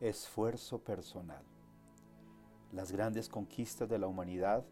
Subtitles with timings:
[0.00, 1.44] Esfuerzo personal.
[2.72, 4.64] Las grandes conquistas de la humanidad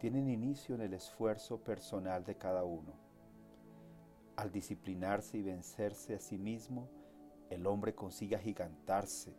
[0.00, 2.94] tienen inicio en el esfuerzo personal de cada uno.
[4.34, 6.90] Al disciplinarse y vencerse a sí mismo,
[7.48, 9.36] el hombre consigue agigantarse,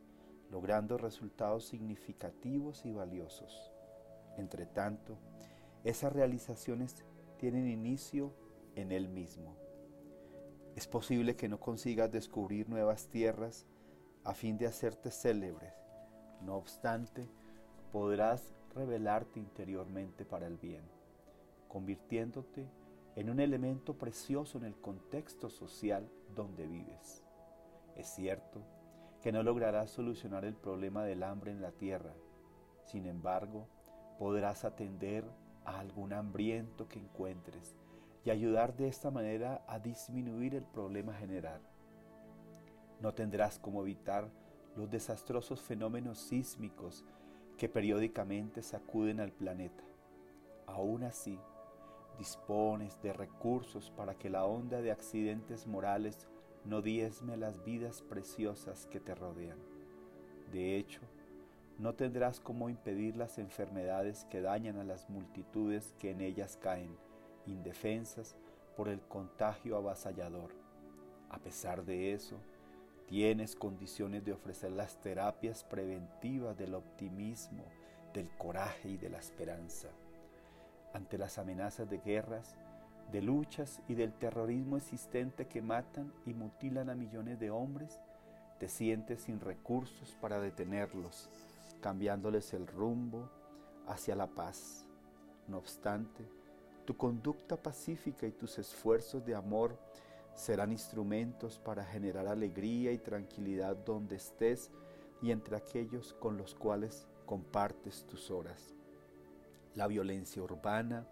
[0.49, 3.73] logrando resultados significativos y valiosos.
[4.37, 5.17] Entre tanto,
[5.83, 7.03] esas realizaciones
[7.37, 8.33] tienen inicio
[8.75, 9.57] en él mismo.
[10.77, 13.67] Es posible que no consigas descubrir nuevas tierras
[14.25, 15.73] a fin de hacerte célebres.
[16.41, 17.29] No obstante,
[17.91, 20.83] podrás revelarte interiormente para el bien,
[21.69, 22.67] convirtiéndote
[23.15, 27.23] en un elemento precioso en el contexto social donde vives.
[27.95, 28.61] Es cierto
[29.21, 32.13] que no lograrás solucionar el problema del hambre en la tierra,
[32.83, 33.67] sin embargo,
[34.19, 35.23] podrás atender
[35.63, 37.75] a algún hambriento que encuentres
[38.23, 41.61] y ayudar de esta manera a disminuir el problema general.
[43.01, 44.29] No tendrás como evitar
[44.75, 47.05] los desastrosos fenómenos sísmicos
[47.57, 49.83] que periódicamente sacuden al planeta.
[50.67, 51.39] Aún así,
[52.17, 56.27] dispones de recursos para que la onda de accidentes morales
[56.65, 59.59] no diezme las vidas preciosas que te rodean.
[60.51, 61.01] De hecho,
[61.77, 66.95] no tendrás cómo impedir las enfermedades que dañan a las multitudes que en ellas caen,
[67.45, 68.35] indefensas
[68.75, 70.51] por el contagio avasallador.
[71.29, 72.37] A pesar de eso,
[73.07, 77.63] tienes condiciones de ofrecer las terapias preventivas del optimismo,
[78.13, 79.89] del coraje y de la esperanza.
[80.93, 82.55] Ante las amenazas de guerras,
[83.11, 87.99] de luchas y del terrorismo existente que matan y mutilan a millones de hombres,
[88.59, 91.29] te sientes sin recursos para detenerlos,
[91.81, 93.29] cambiándoles el rumbo
[93.87, 94.85] hacia la paz.
[95.47, 96.25] No obstante,
[96.85, 99.77] tu conducta pacífica y tus esfuerzos de amor
[100.35, 104.69] serán instrumentos para generar alegría y tranquilidad donde estés
[105.21, 108.75] y entre aquellos con los cuales compartes tus horas.
[109.73, 111.07] La violencia urbana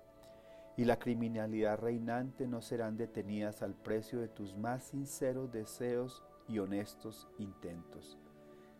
[0.75, 6.59] y la criminalidad reinante no serán detenidas al precio de tus más sinceros deseos y
[6.59, 8.18] honestos intentos.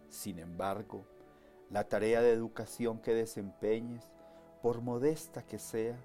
[0.10, 1.06] Sin embargo,
[1.70, 4.12] la tarea de educación que desempeñes,
[4.62, 5.98] por modesta que sea,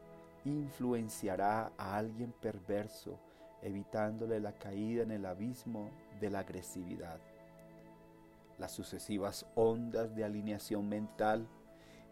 [0.44, 3.18] influenciará a alguien perverso,
[3.62, 7.18] evitándole la caída en el abismo de la agresividad.
[8.58, 11.46] Las sucesivas ondas de alineación mental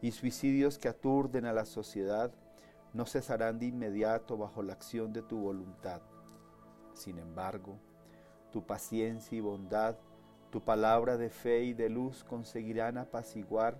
[0.00, 2.32] y suicidios que aturden a la sociedad
[2.92, 6.00] no cesarán de inmediato bajo la acción de tu voluntad.
[6.94, 7.78] Sin embargo,
[8.50, 9.96] tu paciencia y bondad,
[10.50, 13.78] tu palabra de fe y de luz conseguirán apaciguar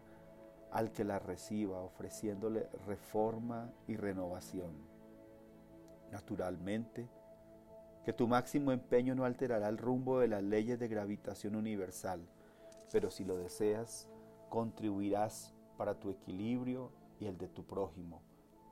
[0.71, 4.73] al que la reciba, ofreciéndole reforma y renovación.
[6.11, 7.09] Naturalmente,
[8.07, 12.27] que tu máximo empeño no alterará el rumbo de las leyes de gravitación universal,
[12.91, 14.09] pero si lo deseas,
[14.49, 16.91] contribuirás para tu equilibrio
[17.21, 18.23] y el de tu prójimo,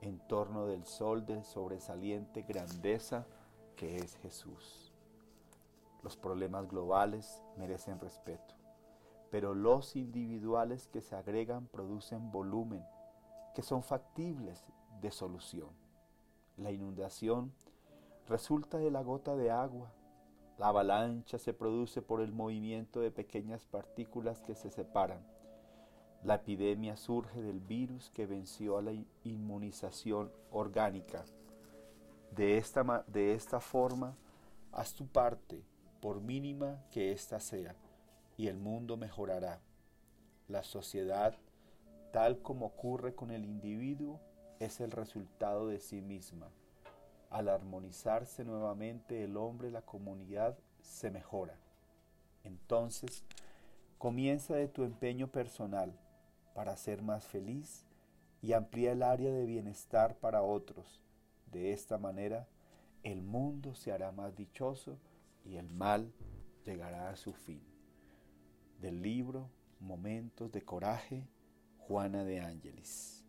[0.01, 3.27] en torno del sol de sobresaliente grandeza
[3.75, 4.91] que es Jesús.
[6.01, 8.55] Los problemas globales merecen respeto
[9.35, 12.85] pero los individuales que se agregan producen volumen,
[13.53, 14.63] que son factibles
[15.01, 15.67] de solución.
[16.55, 17.51] La inundación
[18.27, 19.91] resulta de la gota de agua,
[20.57, 25.19] la avalancha se produce por el movimiento de pequeñas partículas que se separan.
[26.23, 28.93] La epidemia surge del virus que venció a la
[29.23, 31.25] inmunización orgánica.
[32.31, 34.15] De esta, de esta forma,
[34.71, 35.63] haz tu parte,
[36.01, 37.75] por mínima que ésta sea
[38.37, 39.59] y el mundo mejorará.
[40.47, 41.35] La sociedad,
[42.11, 44.19] tal como ocurre con el individuo,
[44.59, 46.49] es el resultado de sí misma.
[47.29, 51.57] Al armonizarse nuevamente el hombre, la comunidad se mejora.
[52.43, 53.23] Entonces,
[53.97, 55.97] comienza de tu empeño personal
[56.53, 57.85] para ser más feliz
[58.41, 61.01] y amplía el área de bienestar para otros.
[61.51, 62.47] De esta manera,
[63.03, 64.97] el mundo se hará más dichoso
[65.43, 66.11] y el mal
[66.63, 67.61] llegará a su fin
[68.79, 69.49] del libro
[69.79, 71.27] Momentos de Coraje,
[71.79, 73.24] Juana de Ángeles.